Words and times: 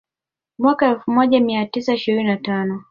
Mwaka 0.59 0.87
elfu 0.89 1.11
moja 1.11 1.39
mia 1.39 1.65
tisa 1.65 1.93
ishirini 1.93 2.23
na 2.29 2.37
tano 2.37 2.79